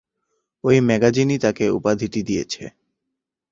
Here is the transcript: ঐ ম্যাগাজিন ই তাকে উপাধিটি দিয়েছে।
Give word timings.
ঐ 0.63 0.69
ম্যাগাজিন 0.87 1.29
ই 1.31 1.37
তাকে 1.37 1.65
উপাধিটি 1.69 2.19
দিয়েছে। 2.23 2.63